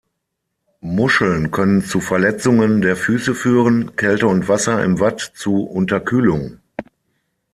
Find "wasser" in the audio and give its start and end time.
4.47-4.83